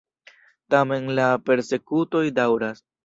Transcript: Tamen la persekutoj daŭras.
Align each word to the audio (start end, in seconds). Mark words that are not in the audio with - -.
Tamen 0.73 1.05
la 1.19 1.27
persekutoj 1.51 2.23
daŭras. 2.41 2.83